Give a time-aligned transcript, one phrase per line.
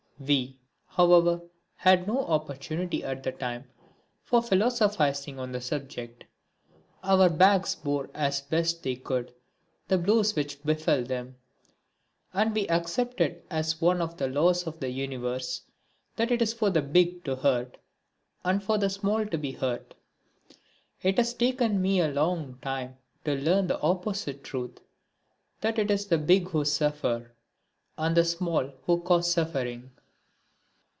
[0.27, 1.41] We, however,
[1.77, 3.67] had no opportunity at the time
[4.23, 6.25] for philosophising on the subject;
[7.01, 9.33] our backs bore as best they could
[9.87, 11.37] the blows which befell them:
[12.35, 15.63] and we accepted as one of the laws of the universe
[16.17, 17.79] that it is for the Big to hurt
[18.45, 19.95] and for the Small to be hurt.
[21.01, 24.81] It has taken me a long time to learn the opposite truth
[25.61, 27.33] that it is the Big who suffer
[27.97, 29.89] and the Small who cause suffering.